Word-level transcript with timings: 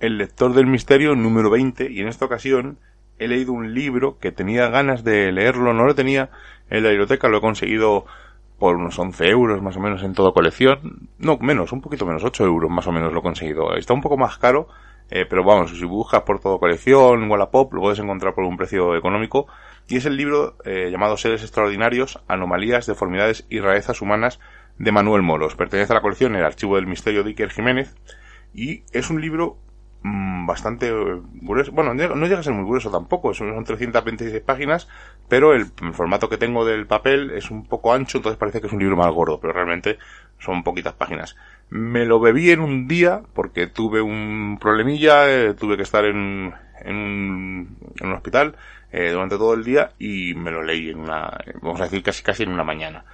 El 0.00 0.18
lector 0.18 0.54
del 0.54 0.66
misterio 0.66 1.14
número 1.14 1.50
20 1.50 1.90
y 1.90 2.00
en 2.00 2.08
esta 2.08 2.24
ocasión 2.24 2.78
he 3.18 3.28
leído 3.28 3.52
un 3.52 3.74
libro 3.74 4.18
que 4.18 4.32
tenía 4.32 4.68
ganas 4.68 5.04
de 5.04 5.30
leerlo, 5.30 5.72
no 5.72 5.84
lo 5.84 5.94
tenía 5.94 6.30
en 6.68 6.82
la 6.82 6.88
biblioteca, 6.88 7.28
lo 7.28 7.38
he 7.38 7.40
conseguido 7.40 8.04
por 8.58 8.76
unos 8.76 8.98
11 8.98 9.28
euros 9.28 9.62
más 9.62 9.76
o 9.76 9.80
menos 9.80 10.02
en 10.02 10.14
toda 10.14 10.32
colección. 10.32 11.08
No, 11.18 11.38
menos, 11.38 11.72
un 11.72 11.80
poquito 11.80 12.06
menos, 12.06 12.24
8 12.24 12.44
euros 12.44 12.70
más 12.70 12.86
o 12.86 12.92
menos 12.92 13.12
lo 13.12 13.20
he 13.20 13.22
conseguido. 13.22 13.76
Está 13.76 13.94
un 13.94 14.00
poco 14.00 14.16
más 14.16 14.38
caro, 14.38 14.68
eh, 15.10 15.26
pero 15.28 15.44
vamos, 15.44 15.70
si 15.70 15.84
buscas 15.84 16.22
por 16.22 16.40
toda 16.40 16.58
colección, 16.58 17.30
Wallapop, 17.30 17.72
lo 17.72 17.82
puedes 17.82 17.98
encontrar 18.00 18.34
por 18.34 18.44
un 18.44 18.56
precio 18.56 18.96
económico. 18.96 19.46
Y 19.86 19.96
es 19.96 20.06
el 20.06 20.16
libro 20.16 20.56
eh, 20.64 20.88
llamado 20.90 21.16
Seres 21.16 21.42
Extraordinarios, 21.42 22.20
Anomalías, 22.26 22.86
Deformidades 22.86 23.46
y 23.48 23.60
Rarezas 23.60 24.00
Humanas 24.00 24.40
de 24.78 24.90
Manuel 24.90 25.22
Moros. 25.22 25.54
Pertenece 25.54 25.92
a 25.92 25.96
la 25.96 26.02
colección 26.02 26.34
El 26.34 26.44
Archivo 26.44 26.76
del 26.76 26.86
Misterio 26.86 27.22
de 27.22 27.30
Iker 27.30 27.50
Jiménez. 27.50 27.94
Y 28.54 28.84
es 28.92 29.10
un 29.10 29.20
libro 29.20 29.58
Mm, 30.04 30.44
bastante 30.46 30.92
grueso. 31.40 31.72
Bueno, 31.72 31.94
no 31.94 32.26
llega 32.26 32.38
a 32.40 32.42
ser 32.42 32.52
muy 32.52 32.66
grueso 32.66 32.90
tampoco, 32.90 33.32
son 33.32 33.64
326 33.64 34.42
páginas, 34.42 34.86
pero 35.28 35.54
el, 35.54 35.68
formato 35.94 36.28
que 36.28 36.36
tengo 36.36 36.66
del 36.66 36.86
papel 36.86 37.30
es 37.30 37.50
un 37.50 37.64
poco 37.66 37.94
ancho, 37.94 38.18
entonces 38.18 38.38
parece 38.38 38.60
que 38.60 38.66
es 38.66 38.72
un 38.74 38.80
libro 38.80 38.96
más 38.98 39.10
gordo, 39.12 39.40
pero 39.40 39.54
realmente 39.54 39.98
son 40.38 40.62
poquitas 40.62 40.92
páginas. 40.92 41.36
Me 41.70 42.04
lo 42.04 42.20
bebí 42.20 42.50
en 42.50 42.60
un 42.60 42.86
día 42.86 43.22
porque 43.32 43.66
tuve 43.66 44.02
un 44.02 44.58
problemilla, 44.60 45.30
eh, 45.30 45.54
tuve 45.54 45.78
que 45.78 45.84
estar 45.84 46.04
en, 46.04 46.52
en, 46.84 46.96
un, 46.96 47.78
en 47.98 48.06
un 48.06 48.12
hospital 48.12 48.56
eh, 48.92 49.10
durante 49.10 49.38
todo 49.38 49.54
el 49.54 49.64
día 49.64 49.92
y 49.98 50.34
me 50.34 50.50
lo 50.50 50.62
leí 50.62 50.90
en 50.90 50.98
una, 50.98 51.30
vamos 51.62 51.80
a 51.80 51.84
decir 51.84 52.02
casi 52.02 52.22
casi 52.22 52.42
en 52.42 52.50
una 52.50 52.64
mañana. 52.64 53.06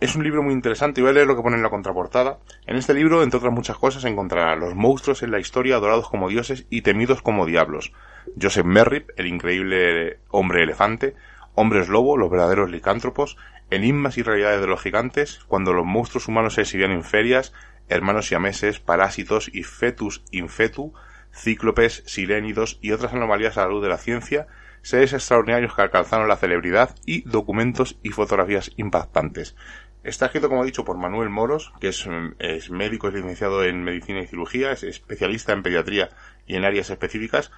Es 0.00 0.14
un 0.14 0.22
libro 0.22 0.44
muy 0.44 0.52
interesante 0.52 1.00
y 1.00 1.02
voy 1.02 1.10
a 1.10 1.14
leer 1.14 1.26
lo 1.26 1.34
que 1.34 1.42
pone 1.42 1.56
en 1.56 1.62
la 1.64 1.70
contraportada. 1.70 2.38
En 2.66 2.76
este 2.76 2.94
libro, 2.94 3.24
entre 3.24 3.38
otras 3.38 3.52
muchas 3.52 3.78
cosas, 3.78 4.04
encontrará 4.04 4.54
los 4.54 4.76
monstruos 4.76 5.24
en 5.24 5.32
la 5.32 5.40
historia 5.40 5.74
adorados 5.74 6.08
como 6.08 6.28
dioses 6.28 6.66
y 6.70 6.82
temidos 6.82 7.20
como 7.20 7.46
diablos. 7.46 7.92
Joseph 8.40 8.64
Merrip, 8.64 9.10
el 9.16 9.26
increíble 9.26 10.20
hombre 10.28 10.62
elefante, 10.62 11.16
hombres 11.56 11.88
lobo, 11.88 12.16
los 12.16 12.30
verdaderos 12.30 12.70
licántropos, 12.70 13.36
enigmas 13.70 14.18
y 14.18 14.22
realidades 14.22 14.60
de 14.60 14.68
los 14.68 14.80
gigantes, 14.80 15.40
cuando 15.48 15.72
los 15.72 15.84
monstruos 15.84 16.28
humanos 16.28 16.54
se 16.54 16.60
exhibían 16.60 16.92
en 16.92 17.02
ferias, 17.02 17.52
hermanos 17.88 18.28
siameses, 18.28 18.78
parásitos 18.78 19.50
y 19.52 19.64
fetus 19.64 20.22
infetu, 20.30 20.94
cíclopes, 21.34 22.04
sirénidos 22.06 22.78
y 22.80 22.92
otras 22.92 23.14
anomalías 23.14 23.58
a 23.58 23.62
la 23.62 23.70
luz 23.70 23.82
de 23.82 23.88
la 23.88 23.98
ciencia, 23.98 24.46
seres 24.82 25.12
extraordinarios 25.12 25.74
que 25.74 25.82
alcanzaron 25.82 26.28
la 26.28 26.36
celebridad 26.36 26.94
y 27.06 27.22
documentos 27.28 27.98
y 28.02 28.10
fotografías 28.10 28.70
impactantes. 28.76 29.54
Está 30.04 30.26
escrito, 30.26 30.48
como 30.48 30.62
he 30.62 30.66
dicho, 30.66 30.84
por 30.84 30.96
Manuel 30.96 31.28
Moros, 31.28 31.72
que 31.80 31.88
es, 31.88 32.06
médico, 32.70 33.08
es 33.08 33.14
licenciado 33.14 33.64
en 33.64 33.82
medicina 33.82 34.20
y 34.20 34.26
cirugía, 34.26 34.72
es 34.72 34.84
especialista 34.84 35.52
en 35.52 35.62
pediatría 35.62 36.08
y 36.46 36.56
en 36.56 36.64
áreas 36.64 36.88
específicas. 36.90 37.50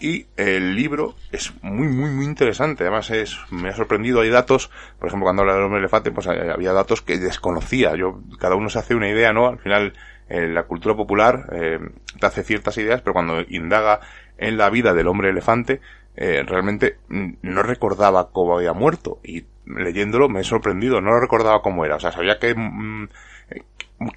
Y 0.00 0.26
el 0.36 0.74
libro 0.74 1.14
es 1.30 1.52
muy, 1.62 1.86
muy, 1.86 2.10
muy 2.10 2.24
interesante. 2.24 2.82
Además, 2.82 3.10
es, 3.10 3.38
me 3.50 3.68
ha 3.68 3.76
sorprendido. 3.76 4.20
Hay 4.20 4.28
datos, 4.28 4.70
por 4.98 5.08
ejemplo, 5.08 5.24
cuando 5.24 5.42
habla 5.42 5.54
del 5.54 5.62
hombre 5.62 5.78
elefante, 5.78 6.10
pues 6.10 6.26
había 6.26 6.72
datos 6.72 7.00
que 7.00 7.18
desconocía. 7.18 7.94
Yo, 7.94 8.20
cada 8.40 8.56
uno 8.56 8.68
se 8.68 8.80
hace 8.80 8.94
una 8.94 9.08
idea, 9.08 9.32
¿no? 9.32 9.46
Al 9.46 9.58
final, 9.60 9.94
eh, 10.28 10.48
la 10.48 10.64
cultura 10.64 10.96
popular 10.96 11.48
eh, 11.52 11.78
te 12.18 12.26
hace 12.26 12.42
ciertas 12.42 12.76
ideas, 12.76 13.02
pero 13.02 13.12
cuando 13.12 13.40
indaga 13.48 14.00
en 14.36 14.56
la 14.56 14.68
vida 14.68 14.94
del 14.94 15.06
hombre 15.06 15.30
elefante, 15.30 15.80
eh, 16.16 16.42
realmente 16.46 16.98
no 17.08 17.62
recordaba 17.62 18.30
cómo 18.30 18.56
había 18.56 18.72
muerto. 18.72 19.20
Y 19.24 19.44
leyéndolo 19.66 20.28
me 20.28 20.40
he 20.40 20.44
sorprendido, 20.44 21.00
no 21.00 21.10
lo 21.10 21.20
recordaba 21.20 21.62
cómo 21.62 21.84
era, 21.84 21.96
o 21.96 22.00
sea, 22.00 22.12
sabía 22.12 22.38
que, 22.38 22.54
mm, 22.54 23.08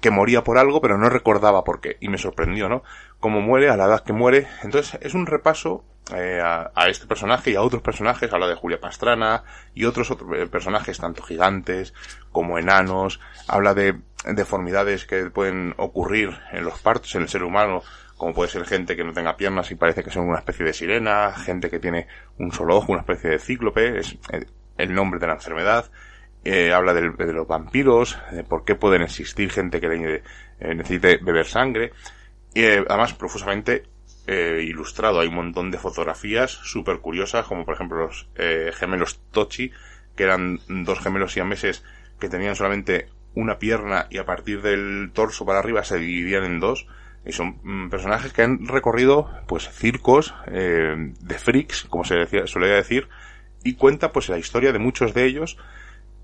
que 0.00 0.10
moría 0.10 0.44
por 0.44 0.58
algo, 0.58 0.80
pero 0.80 0.98
no 0.98 1.08
recordaba 1.08 1.64
por 1.64 1.80
qué, 1.80 1.96
y 2.00 2.08
me 2.08 2.18
sorprendió, 2.18 2.68
¿no? 2.68 2.82
Cómo 3.20 3.40
muere, 3.40 3.70
a 3.70 3.76
la 3.76 3.86
edad 3.86 4.04
que 4.04 4.12
muere, 4.12 4.46
entonces 4.62 4.98
es 5.02 5.14
un 5.14 5.26
repaso 5.26 5.84
eh, 6.14 6.40
a, 6.42 6.88
este 6.88 7.06
personaje 7.06 7.50
y 7.50 7.54
a 7.54 7.62
otros 7.62 7.82
personajes, 7.82 8.32
habla 8.32 8.48
de 8.48 8.54
Julia 8.54 8.80
Pastrana 8.80 9.42
y 9.74 9.84
otros, 9.84 10.10
otros 10.10 10.30
eh, 10.38 10.46
personajes, 10.46 10.98
tanto 10.98 11.22
gigantes 11.22 11.92
como 12.32 12.58
enanos, 12.58 13.20
habla 13.46 13.74
de 13.74 14.00
deformidades 14.24 15.04
que 15.04 15.30
pueden 15.30 15.74
ocurrir 15.76 16.30
en 16.52 16.64
los 16.64 16.80
partos, 16.80 17.14
en 17.14 17.22
el 17.22 17.28
ser 17.28 17.42
humano, 17.42 17.82
como 18.18 18.34
puede 18.34 18.50
ser 18.50 18.66
gente 18.66 18.94
que 18.94 19.04
no 19.04 19.14
tenga 19.14 19.38
piernas 19.38 19.70
y 19.70 19.76
parece 19.76 20.04
que 20.04 20.10
son 20.10 20.28
una 20.28 20.40
especie 20.40 20.66
de 20.66 20.74
sirena, 20.74 21.32
gente 21.32 21.70
que 21.70 21.78
tiene 21.78 22.06
un 22.36 22.52
solo 22.52 22.76
ojo, 22.76 22.92
una 22.92 23.00
especie 23.00 23.30
de 23.30 23.38
cíclope, 23.38 24.00
es, 24.00 24.18
eh, 24.30 24.44
el 24.76 24.94
nombre 24.94 25.18
de 25.18 25.26
la 25.26 25.34
enfermedad, 25.34 25.90
eh, 26.44 26.72
habla 26.72 26.94
de, 26.94 27.02
los 27.02 27.46
vampiros, 27.46 28.16
de 28.30 28.44
por 28.44 28.64
qué 28.64 28.74
pueden 28.74 29.02
existir 29.02 29.50
gente 29.50 29.80
que 29.80 30.22
eh, 30.60 30.74
necesite 30.74 31.18
beber 31.18 31.46
sangre, 31.46 31.92
y 32.54 32.62
eh, 32.62 32.84
además 32.88 33.12
profusamente 33.14 33.84
ilustrado. 34.30 35.20
Hay 35.20 35.28
un 35.28 35.36
montón 35.36 35.70
de 35.70 35.78
fotografías 35.78 36.50
súper 36.50 36.98
curiosas, 36.98 37.46
como 37.46 37.64
por 37.64 37.74
ejemplo 37.74 37.96
los 37.96 38.28
gemelos 38.76 39.22
Tochi, 39.30 39.72
que 40.14 40.24
eran 40.24 40.60
dos 40.68 41.00
gemelos 41.00 41.32
siameses 41.32 41.82
que 42.20 42.28
tenían 42.28 42.54
solamente 42.54 43.08
una 43.34 43.58
pierna 43.58 44.06
y 44.10 44.18
a 44.18 44.26
partir 44.26 44.60
del 44.60 45.12
torso 45.14 45.46
para 45.46 45.60
arriba 45.60 45.82
se 45.82 45.96
dividían 45.96 46.44
en 46.44 46.60
dos. 46.60 46.86
Y 47.24 47.32
son 47.32 47.58
mm, 47.62 47.90
personajes 47.90 48.32
que 48.32 48.42
han 48.42 48.66
recorrido, 48.66 49.30
pues, 49.46 49.68
circos 49.68 50.34
de 50.46 51.38
freaks, 51.38 51.84
como 51.84 52.04
se 52.04 52.14
decía, 52.14 52.46
solía 52.46 52.74
decir, 52.74 53.08
y 53.64 53.74
cuenta 53.74 54.12
pues 54.12 54.28
la 54.28 54.38
historia 54.38 54.72
de 54.72 54.78
muchos 54.78 55.14
de 55.14 55.24
ellos 55.24 55.58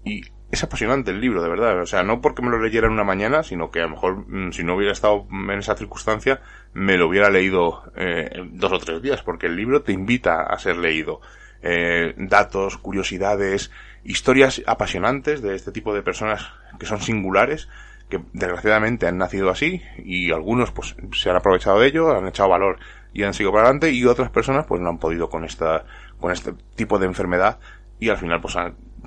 y 0.04 0.22
es 0.50 0.62
apasionante 0.62 1.10
el 1.10 1.20
libro, 1.20 1.42
de 1.42 1.48
verdad. 1.48 1.80
O 1.80 1.86
sea, 1.86 2.02
no 2.02 2.20
porque 2.20 2.42
me 2.42 2.50
lo 2.50 2.60
leyera 2.60 2.86
en 2.86 2.92
una 2.92 3.04
mañana, 3.04 3.42
sino 3.42 3.70
que 3.70 3.80
a 3.80 3.84
lo 3.84 3.90
mejor 3.90 4.28
mm, 4.28 4.52
si 4.52 4.62
no 4.62 4.76
hubiera 4.76 4.92
estado 4.92 5.26
en 5.30 5.58
esa 5.58 5.76
circunstancia, 5.76 6.40
me 6.72 6.96
lo 6.96 7.08
hubiera 7.08 7.30
leído 7.30 7.90
eh, 7.96 8.30
dos 8.52 8.72
o 8.72 8.78
tres 8.78 9.02
días, 9.02 9.22
porque 9.22 9.46
el 9.46 9.56
libro 9.56 9.82
te 9.82 9.92
invita 9.92 10.42
a 10.42 10.58
ser 10.58 10.76
leído. 10.76 11.20
Eh, 11.62 12.14
datos, 12.18 12.76
curiosidades, 12.76 13.70
historias 14.04 14.62
apasionantes 14.66 15.40
de 15.40 15.54
este 15.54 15.72
tipo 15.72 15.94
de 15.94 16.02
personas 16.02 16.52
que 16.78 16.86
son 16.86 17.00
singulares, 17.00 17.68
que 18.08 18.20
desgraciadamente 18.32 19.06
han 19.06 19.18
nacido 19.18 19.50
así, 19.50 19.82
y 19.98 20.30
algunos 20.32 20.70
pues 20.72 20.96
se 21.12 21.30
han 21.30 21.36
aprovechado 21.36 21.80
de 21.80 21.88
ello, 21.88 22.16
han 22.16 22.26
echado 22.26 22.48
valor 22.48 22.78
y 23.12 23.22
han 23.22 23.34
seguido 23.34 23.52
para 23.52 23.64
adelante, 23.64 23.90
y 23.90 24.04
otras 24.04 24.30
personas 24.30 24.66
pues 24.66 24.80
no 24.80 24.88
han 24.88 24.98
podido 24.98 25.28
con 25.28 25.44
esta 25.44 25.84
con 26.20 26.32
este 26.32 26.52
tipo 26.74 26.98
de 26.98 27.06
enfermedad 27.06 27.58
y 27.98 28.08
al 28.08 28.16
final 28.16 28.40
pues 28.40 28.56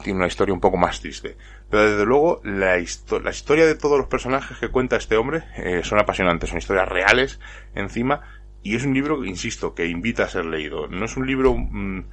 tiene 0.04 0.18
una 0.18 0.28
historia 0.28 0.54
un 0.54 0.60
poco 0.60 0.78
más 0.78 1.00
triste. 1.00 1.38
Pero 1.70 1.90
desde 1.90 2.06
luego 2.06 2.42
la, 2.44 2.78
la 2.78 3.30
historia 3.32 3.66
de 3.66 3.76
todos 3.76 3.98
los 3.98 4.08
personajes 4.08 4.58
que 4.58 4.70
cuenta 4.70 4.96
este 4.96 5.18
hombre 5.18 5.44
eh, 5.58 5.82
son 5.84 6.00
apasionantes, 6.00 6.50
son 6.50 6.60
historias 6.60 6.88
reales 6.88 7.40
encima 7.76 8.22
y 8.64 8.76
es 8.76 8.86
un 8.86 8.94
libro, 8.94 9.24
insisto, 9.24 9.74
que 9.74 9.88
invita 9.88 10.24
a 10.24 10.30
ser 10.30 10.46
leído. 10.46 10.88
No 10.88 11.06
es 11.06 11.16
un 11.18 11.26
libro 11.26 11.56
mm, 11.56 12.06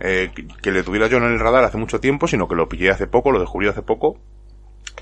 eh, 0.00 0.30
que, 0.62 0.70
le 0.70 0.82
tuviera 0.82 1.06
yo 1.06 1.18
en 1.18 1.24
el 1.24 1.38
radar 1.38 1.64
hace 1.64 1.78
mucho 1.78 2.00
tiempo, 2.00 2.26
sino 2.26 2.48
que 2.48 2.54
lo 2.54 2.68
pillé 2.68 2.90
hace 2.90 3.06
poco, 3.06 3.32
lo 3.32 3.40
descubrí 3.40 3.68
hace 3.68 3.82
poco 3.82 4.18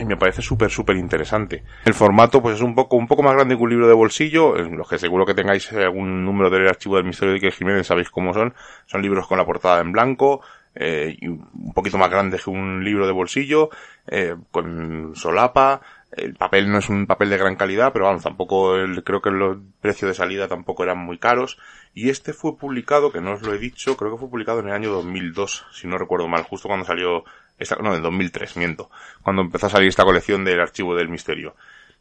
y 0.01 0.05
me 0.05 0.17
parece 0.17 0.43
súper, 0.43 0.71
súper 0.71 0.97
interesante. 0.97 1.63
El 1.85 1.95
formato, 1.95 2.43
pues 2.43 2.57
es 2.57 2.63
un 2.63 2.75
poco, 2.75 2.97
un 2.97 3.07
poco 3.07 3.23
más 3.23 3.35
grande 3.35 3.57
que 3.57 3.63
un 3.63 3.71
libro 3.71 3.87
de 3.87 3.95
bolsillo, 3.95 4.57
en 4.57 4.77
los 4.77 4.89
que 4.89 4.99
seguro 4.99 5.27
que 5.27 5.35
tengáis 5.35 5.73
algún 5.73 6.25
número 6.25 6.51
del 6.51 6.69
archivo 6.69 6.97
del 6.97 7.05
Misterio 7.05 7.35
de 7.35 7.41
que 7.41 7.51
Jiménez, 7.51 7.87
sabéis 7.87 8.11
cómo 8.11 8.33
son. 8.33 8.55
Son 8.87 9.03
libros 9.03 9.27
con 9.27 9.39
la 9.39 9.47
portada 9.47 9.81
en 9.81 9.93
blanco, 9.93 10.41
eh, 10.75 11.17
y 11.21 11.27
un 11.29 11.73
poquito 11.75 11.99
más 11.99 12.11
grande 12.11 12.39
que 12.43 12.51
un 12.51 12.85
libro 12.85 13.07
de 13.07 13.13
bolsillo, 13.13 13.71
eh, 14.07 14.37
con 14.51 15.13
solapa, 15.15 15.81
el 16.13 16.35
papel 16.35 16.71
no 16.71 16.79
es 16.79 16.89
un 16.89 17.07
papel 17.07 17.31
de 17.31 17.39
gran 17.39 17.55
calidad, 17.55 17.93
pero 17.93 18.07
vamos, 18.07 18.25
tampoco 18.25 18.75
el, 18.77 19.05
creo 19.05 19.23
que 19.23 19.31
los 19.31 19.59
precios 19.81 20.09
de 20.09 20.15
salida 20.15 20.49
tampoco 20.49 20.83
eran 20.83 20.99
muy 20.99 21.19
caros. 21.19 21.57
Y 21.95 22.11
este 22.11 22.33
fue 22.33 22.57
publicado, 22.57 23.13
que 23.13 23.21
no 23.21 23.35
os 23.35 23.43
lo 23.43 23.55
he 23.55 23.59
dicho, 23.59 23.97
creo 23.97 24.13
que 24.13 24.19
fue 24.19 24.29
publicado 24.29 24.61
en 24.61 24.69
el 24.69 24.75
año 24.75 24.91
2002, 24.91 25.67
si 25.73 25.87
no 25.87 25.99
recuerdo 25.99 26.27
mal, 26.27 26.43
justo 26.43 26.69
cuando 26.69 26.85
salió 26.85 27.25
no, 27.83 27.95
en 27.95 28.03
2003, 28.03 28.57
miento, 28.57 28.91
cuando 29.23 29.43
empezó 29.43 29.67
a 29.67 29.71
salir 29.71 29.89
esta 29.89 30.05
colección 30.05 30.45
del 30.45 30.61
Archivo 30.61 30.95
del 30.95 31.09
Misterio. 31.09 31.55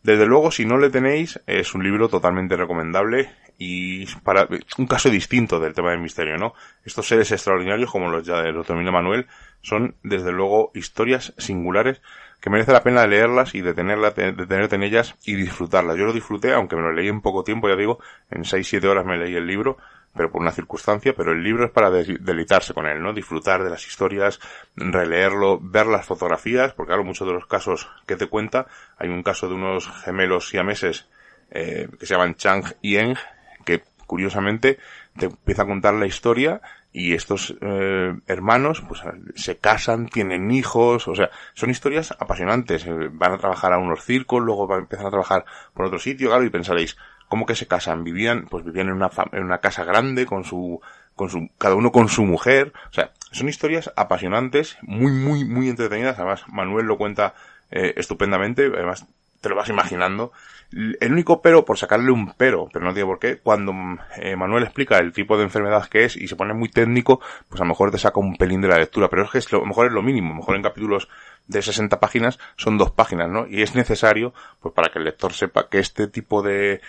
Desde 0.03 0.25
luego, 0.25 0.51
si 0.51 0.65
no 0.65 0.77
le 0.77 0.89
tenéis, 0.89 1.41
es 1.45 1.75
un 1.75 1.83
libro 1.83 2.07
totalmente 2.07 2.55
recomendable 2.55 3.29
y 3.57 4.05
para 4.23 4.47
un 4.77 4.87
caso 4.87 5.09
distinto 5.09 5.59
del 5.59 5.73
tema 5.73 5.91
del 5.91 5.99
misterio, 5.99 6.37
¿no? 6.37 6.53
Estos 6.85 7.07
seres 7.07 7.29
extraordinarios, 7.33 7.91
como 7.91 8.09
los 8.09 8.25
ya 8.25 8.41
del 8.41 8.55
doctor 8.55 8.77
Manuel, 8.77 9.27
son 9.61 9.95
desde 10.01 10.31
luego 10.31 10.71
historias 10.73 11.33
singulares 11.37 12.01
que 12.39 12.49
merece 12.49 12.71
la 12.71 12.83
pena 12.83 13.05
leerlas 13.05 13.53
y 13.53 13.61
detenerla, 13.61 14.11
detenerte 14.11 14.75
en 14.75 14.83
ellas 14.83 15.15
y 15.25 15.35
disfrutarlas. 15.35 15.97
Yo 15.97 16.05
lo 16.05 16.13
disfruté, 16.13 16.53
aunque 16.53 16.77
me 16.77 16.81
lo 16.81 16.93
leí 16.93 17.09
en 17.09 17.19
poco 17.19 17.43
tiempo, 17.43 17.67
ya 17.67 17.75
digo, 17.75 17.99
en 18.31 18.43
6-7 18.43 18.85
horas 18.85 19.05
me 19.05 19.17
leí 19.17 19.35
el 19.35 19.45
libro, 19.45 19.77
pero 20.19 20.33
por 20.33 20.41
una 20.41 20.51
circunstancia, 20.51 21.13
pero 21.15 21.31
el 21.31 21.41
libro 21.41 21.63
es 21.63 21.71
para 21.71 21.89
deleitarse 21.89 22.73
con 22.73 22.85
él, 22.85 23.01
¿no? 23.01 23.13
Disfrutar 23.13 23.63
de 23.63 23.69
las 23.69 23.87
historias, 23.87 24.41
releerlo, 24.75 25.59
ver 25.61 25.85
las 25.85 26.05
fotografías, 26.05 26.73
porque 26.73 26.89
claro, 26.89 27.05
muchos 27.05 27.25
de 27.25 27.33
los 27.33 27.45
casos 27.45 27.87
que 28.05 28.17
te 28.17 28.27
cuenta, 28.27 28.67
hay 28.97 29.07
un 29.07 29.23
caso 29.23 29.47
de 29.47 29.53
unos 29.53 29.89
gemelos 30.03 30.49
siameses 30.49 31.07
eh, 31.51 31.87
que 31.97 32.05
se 32.05 32.15
llaman 32.15 32.35
Chang 32.35 32.65
y 32.81 32.97
Eng, 32.97 33.15
que 33.63 33.81
curiosamente 34.07 34.77
te 35.17 35.27
empieza 35.27 35.61
a 35.61 35.67
contar 35.67 35.93
la 35.93 36.05
historia 36.05 36.59
y 36.91 37.13
estos 37.13 37.55
eh, 37.61 38.13
hermanos 38.27 38.83
pues 38.89 39.01
se 39.35 39.57
casan, 39.57 40.09
tienen 40.09 40.51
hijos, 40.51 41.07
o 41.07 41.15
sea, 41.15 41.29
son 41.53 41.69
historias 41.69 42.13
apasionantes. 42.19 42.85
Eh, 42.85 43.09
van 43.09 43.31
a 43.31 43.37
trabajar 43.37 43.71
a 43.71 43.77
unos 43.77 44.03
circos, 44.03 44.43
luego 44.43 44.67
van 44.67 44.79
a 44.79 44.81
empezar 44.81 45.05
a 45.05 45.11
trabajar 45.11 45.45
por 45.73 45.85
otro 45.85 45.97
sitio, 45.97 46.27
claro, 46.27 46.43
y 46.43 46.49
pensaréis, 46.49 46.97
¿cómo 47.29 47.45
que 47.45 47.55
se 47.55 47.67
casan? 47.67 48.03
Vivían, 48.03 48.47
pues 48.49 48.65
vivían 48.65 48.87
en 48.87 48.95
una, 48.95 49.09
en 49.31 49.43
una 49.43 49.59
casa 49.59 49.85
grande 49.85 50.25
con 50.25 50.43
su, 50.43 50.81
con 51.15 51.29
su, 51.29 51.49
cada 51.57 51.75
uno 51.75 51.91
con 51.93 52.09
su 52.09 52.23
mujer, 52.25 52.73
o 52.89 52.93
sea, 52.93 53.11
son 53.31 53.47
historias 53.47 53.91
apasionantes, 53.95 54.77
muy, 54.81 55.11
muy, 55.11 55.45
muy 55.45 55.69
entretenidas, 55.69 56.17
además 56.17 56.43
Manuel 56.47 56.87
lo 56.87 56.97
cuenta 56.97 57.35
eh, 57.71 57.93
estupendamente, 57.95 58.65
además 58.65 59.05
te 59.41 59.49
lo 59.49 59.55
vas 59.55 59.69
imaginando. 59.69 60.31
El 60.71 61.11
único 61.11 61.41
pero, 61.41 61.65
por 61.65 61.79
sacarle 61.79 62.11
un 62.11 62.33
pero, 62.37 62.69
pero 62.71 62.85
no 62.85 62.93
tiene 62.93 63.07
por 63.07 63.17
qué, 63.17 63.39
cuando 63.39 63.73
eh, 64.17 64.35
Manuel 64.35 64.63
explica 64.63 64.99
el 64.99 65.11
tipo 65.11 65.35
de 65.35 65.43
enfermedad 65.43 65.87
que 65.87 66.05
es 66.05 66.15
y 66.15 66.27
se 66.27 66.35
pone 66.35 66.53
muy 66.53 66.69
técnico, 66.69 67.19
pues 67.47 67.59
a 67.59 67.63
lo 67.63 67.69
mejor 67.69 67.89
te 67.89 67.97
saca 67.97 68.19
un 68.19 68.35
pelín 68.35 68.61
de 68.61 68.67
la 68.67 68.77
lectura, 68.77 69.09
pero 69.09 69.23
es 69.23 69.31
que 69.31 69.39
es 69.39 69.51
lo, 69.51 69.65
mejor 69.65 69.87
es 69.87 69.93
lo 69.93 70.03
mínimo, 70.03 70.27
a 70.27 70.33
lo 70.33 70.39
mejor 70.41 70.55
en 70.55 70.61
capítulos 70.61 71.09
de 71.47 71.63
60 71.63 71.99
páginas 71.99 72.37
son 72.55 72.77
dos 72.77 72.91
páginas, 72.91 73.27
¿no? 73.29 73.47
Y 73.47 73.63
es 73.63 73.73
necesario, 73.73 74.33
pues 74.61 74.75
para 74.75 74.89
que 74.89 74.99
el 74.99 75.05
lector 75.05 75.33
sepa 75.33 75.67
que 75.69 75.79
este 75.79 76.07
tipo 76.07 76.43
de, 76.43 76.81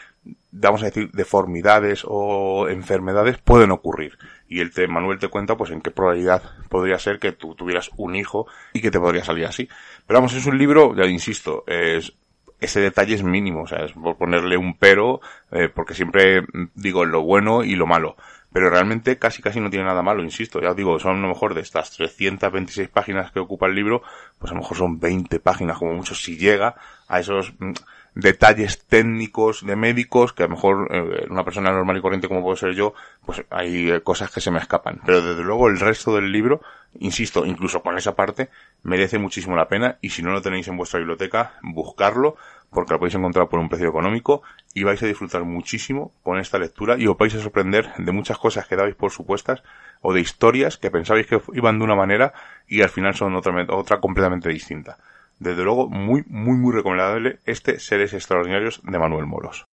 vamos 0.51 0.83
a 0.83 0.87
decir, 0.87 1.11
deformidades 1.13 2.03
o 2.07 2.69
enfermedades 2.69 3.39
pueden 3.39 3.71
ocurrir. 3.71 4.19
Y 4.47 4.61
el 4.61 4.73
te, 4.73 4.87
Manuel 4.89 5.19
te 5.19 5.29
cuenta, 5.29 5.57
pues 5.57 5.71
en 5.71 5.81
qué 5.81 5.91
probabilidad 5.91 6.43
podría 6.69 6.99
ser 6.99 7.19
que 7.19 7.33
tú 7.33 7.55
tuvieras 7.55 7.91
un 7.97 8.15
hijo 8.15 8.47
y 8.75 8.83
que 8.83 8.91
te 8.91 9.01
podría 9.01 9.25
salir 9.25 9.47
así. 9.47 9.69
Pero 10.07 10.19
vamos, 10.19 10.35
es 10.35 10.45
un 10.45 10.59
libro, 10.59 10.95
ya 10.95 11.07
insisto, 11.07 11.65
es 11.67 12.13
ese 12.61 12.81
detalle 12.81 13.15
es 13.15 13.23
mínimo, 13.23 13.63
o 13.63 13.67
sea, 13.67 13.85
es 13.85 13.93
por 13.93 14.17
ponerle 14.17 14.57
un 14.57 14.75
pero, 14.75 15.21
eh, 15.51 15.69
porque 15.69 15.95
siempre 15.95 16.45
digo 16.75 17.05
lo 17.05 17.23
bueno 17.23 17.65
y 17.65 17.77
lo 17.77 17.87
malo. 17.87 18.17
Pero 18.53 18.69
realmente 18.69 19.17
casi 19.19 19.43
casi 19.43 19.61
no 19.61 19.71
tiene 19.71 19.85
nada 19.85 20.03
malo, 20.03 20.25
insisto. 20.25 20.61
Ya 20.61 20.71
os 20.71 20.77
digo, 20.77 20.99
son 20.99 21.19
a 21.19 21.21
lo 21.21 21.29
mejor 21.29 21.55
de 21.55 21.61
estas 21.61 21.91
326 21.93 22.89
páginas 22.89 23.31
que 23.31 23.39
ocupa 23.39 23.67
el 23.67 23.77
libro, 23.77 24.03
pues 24.39 24.51
a 24.51 24.55
lo 24.55 24.61
mejor 24.61 24.77
son 24.77 24.99
20 24.99 25.39
páginas 25.39 25.79
como 25.79 25.95
mucho 25.95 26.15
si 26.15 26.37
llega 26.37 26.75
a 27.07 27.21
esos 27.21 27.53
mm, 27.59 27.73
detalles 28.21 28.85
técnicos 28.87 29.65
de 29.65 29.77
médicos 29.77 30.33
que 30.33 30.45
a 30.45 30.47
lo 30.47 30.55
mejor 30.55 30.89
eh, 30.91 31.27
una 31.29 31.45
persona 31.45 31.71
normal 31.71 31.97
y 31.97 32.01
corriente 32.01 32.29
como 32.29 32.43
puedo 32.43 32.57
ser 32.57 32.75
yo, 32.75 32.95
pues 33.25 33.45
hay 33.51 33.91
eh, 33.91 34.03
cosas 34.03 34.31
que 34.31 34.41
se 34.41 34.51
me 34.51 34.59
escapan. 34.59 35.01
Pero 35.05 35.23
desde 35.23 35.43
luego 35.43 35.69
el 35.69 35.81
resto 35.81 36.15
del 36.15 36.31
libro, 36.31 36.61
insisto, 36.99 37.47
incluso 37.47 37.83
con 37.83 37.97
esa 37.97 38.15
parte, 38.15 38.51
merece 38.83 39.19
muchísimo 39.19 39.57
la 39.57 39.69
pena 39.69 39.99
y 40.01 40.11
si 40.11 40.23
no 40.23 40.33
lo 40.33 40.43
tenéis 40.43 40.69
en 40.69 40.77
vuestra 40.77 40.99
biblioteca, 40.99 41.55
buscarlo 41.63 42.37
porque 42.71 42.93
lo 42.93 42.99
podéis 43.01 43.17
encontrar 43.17 43.49
por 43.49 43.59
un 43.59 43.69
precio 43.69 43.89
económico 43.89 44.43
y 44.75 44.85
vais 44.85 45.03
a 45.03 45.07
disfrutar 45.07 45.43
muchísimo 45.45 46.13
con 46.23 46.39
esta 46.39 46.59
lectura 46.59 46.97
y 46.97 47.07
os 47.07 47.19
vais 47.19 47.35
a 47.35 47.41
sorprender 47.41 47.93
de 47.99 48.13
muchas 48.13 48.39
cosas 48.39 48.67
que 48.67 48.77
dabais 48.77 48.95
por 48.95 49.11
supuestas 49.11 49.63
o 50.01 50.13
de 50.13 50.21
historias 50.21 50.79
que 50.79 50.91
pensabais 50.91 51.27
que 51.27 51.41
iban 51.53 51.79
de 51.79 51.85
una 51.85 51.97
manera 51.97 52.33
y 52.69 52.83
al 52.83 52.89
final 52.89 53.15
son 53.15 53.35
otra, 53.35 53.53
otra 53.71 54.01
completamente 54.01 54.49
distinta. 54.49 54.99
Desde 55.41 55.65
luego, 55.65 55.89
muy, 55.89 56.23
muy, 56.29 56.59
muy 56.59 56.73
recomendable 56.75 57.41
este 57.47 57.81
Seres 57.81 58.13
Extraordinarios 58.13 58.83
de 58.85 58.99
Manuel 58.99 59.27
Moros. 59.27 59.67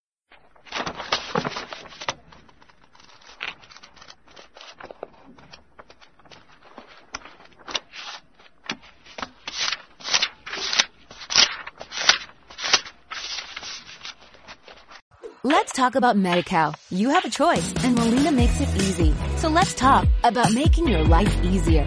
Let's 15.43 15.73
talk 15.73 15.95
about 15.95 16.17
MediCal. 16.17 16.75
You 16.91 17.11
have 17.11 17.25
a 17.25 17.31
choice 17.31 17.73
and 17.85 17.97
Molina 17.97 18.33
makes 18.33 18.61
it 18.61 18.69
easy. 18.77 19.15
So 19.37 19.49
let's 19.49 19.75
talk 19.75 20.07
about 20.25 20.53
making 20.53 20.89
your 20.89 21.05
life 21.05 21.33
easier, 21.45 21.87